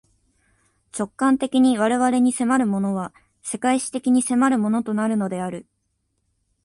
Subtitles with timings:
[0.91, 3.13] 直観的に我々に迫るものは、
[3.43, 5.67] 世界史的に迫るものとなるのである。